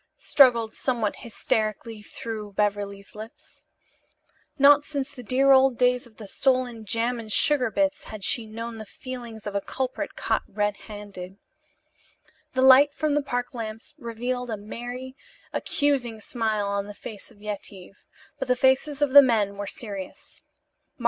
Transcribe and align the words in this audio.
struggled 0.17 0.73
somewhat 0.73 1.17
hysterically 1.17 2.01
through 2.01 2.51
Beverly's 2.53 3.13
lips. 3.13 3.65
Not 4.57 4.83
since 4.83 5.11
the 5.13 5.21
dear 5.21 5.51
old 5.51 5.77
days 5.77 6.07
of 6.07 6.17
the 6.17 6.25
stolen 6.25 6.85
jam 6.85 7.19
and 7.19 7.31
sugar 7.31 7.69
bits 7.69 8.05
had 8.05 8.23
she 8.23 8.47
known 8.47 8.77
the 8.79 8.85
feelings 8.87 9.45
of 9.45 9.53
a 9.53 9.61
culprit 9.61 10.15
caught 10.15 10.41
red 10.47 10.75
handed. 10.89 11.37
The 12.55 12.63
light 12.63 12.95
from 12.95 13.13
the 13.13 13.21
park 13.21 13.53
lamps 13.53 13.93
revealed 13.99 14.49
a 14.49 14.57
merry, 14.57 15.15
accusing 15.53 16.19
smile 16.19 16.65
on 16.67 16.87
the 16.87 16.95
face 16.95 17.29
of 17.29 17.39
Yetive, 17.43 17.97
but 18.39 18.47
the 18.47 18.55
faces 18.55 19.03
of 19.03 19.11
the 19.11 19.21
men 19.21 19.55
were 19.55 19.67
serious. 19.67 20.41